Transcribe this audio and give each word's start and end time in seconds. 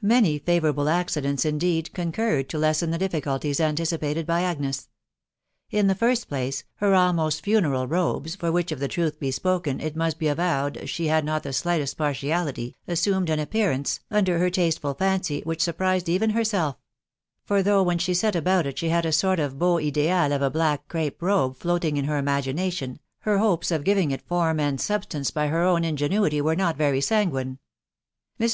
Many 0.00 0.38
Ja* 0.40 0.58
vourable 0.60 0.88
accidents, 0.90 1.44
indeed, 1.44 1.92
concurred 1.92 2.48
to 2.48 2.56
lessen 2.58 2.92
the 2.92 2.96
difficult) 2.96 3.44
anticipated 3.44 4.24
by 4.24 4.40
Agnes, 4.40 4.88
In 5.70 5.86
the 5.86 5.94
fast 5.94 6.28
place, 6.28 6.64
her 6.76 6.94
almost 6.94 7.42
funeral 7.44 7.86
robes 7.86 8.38
(ibr 8.38 8.50
which, 8.50 8.72
if 8.72 8.78
the 8.78 8.88
truth 8.88 9.20
be 9.20 9.30
spoken, 9.30 9.78
it 9.82 9.94
must 9.94 10.16
he 10.18 10.28
avowed 10.28 10.78
aha 10.78 11.04
had 11.08 11.26
not 11.26 11.42
the 11.42 11.52
slightest 11.52 11.98
partiality) 11.98 12.74
assumed 12.88 13.28
an 13.28 13.38
appearance, 13.38 14.00
coder 14.10 14.38
her 14.38 14.48
tasteful 14.48 14.94
fancy, 14.94 15.42
which 15.42 15.60
surprised 15.60 16.08
even 16.08 16.32
Jierself; 16.32 16.76
for 17.44 17.62
chough, 17.62 17.84
when 17.84 17.98
she 17.98 18.14
*et 18.22 18.34
about 18.34 18.64
it, 18.64 18.76
ahe 18.82 18.88
had 18.88 19.04
a 19.04 19.12
cort 19.12 19.38
of 19.38 19.58
beau 19.58 19.74
ieUal 19.74 20.34
of 20.34 20.40
a 20.40 20.48
black 20.48 20.88
crape 20.88 21.20
robe 21.20 21.54
Moating 21.66 21.98
in 21.98 22.06
her 22.06 22.16
imagination, 22.16 22.98
her 23.18 23.36
hopes 23.36 23.70
of 23.70 23.84
giving 23.84 24.10
it 24.10 24.26
form 24.26 24.58
and 24.58 24.80
sub&tance 24.80 25.32
Ijy 25.32 25.50
her 25.50 25.60
own 25.64 25.84
ingenuity 25.84 26.40
wete 26.40 26.60
asfeNCfg 26.74 27.30
guine. 27.30 27.58
Mrs. 28.40 28.44